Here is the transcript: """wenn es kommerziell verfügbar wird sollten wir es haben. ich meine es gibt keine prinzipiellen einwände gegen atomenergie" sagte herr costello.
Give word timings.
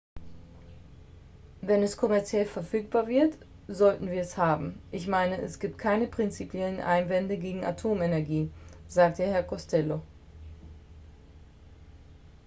"""wenn 1.61 1.83
es 1.83 1.95
kommerziell 1.95 2.47
verfügbar 2.47 3.05
wird 3.07 3.37
sollten 3.67 4.09
wir 4.09 4.21
es 4.21 4.35
haben. 4.35 4.81
ich 4.89 5.07
meine 5.07 5.39
es 5.39 5.59
gibt 5.59 5.77
keine 5.77 6.07
prinzipiellen 6.07 6.79
einwände 6.79 7.37
gegen 7.37 7.63
atomenergie" 7.63 8.51
sagte 8.87 9.21
herr 9.25 9.43
costello. 9.43 10.01